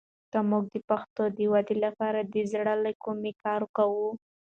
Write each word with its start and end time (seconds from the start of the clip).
موږ 0.49 0.63
د 0.73 0.77
پښتو 0.89 1.23
د 1.37 1.39
ودې 1.51 1.75
لپاره 1.85 2.19
د 2.23 2.35
زړه 2.51 2.73
له 2.83 2.91
کومې 3.03 3.31
کار 3.43 3.61
کوو. 3.75 4.09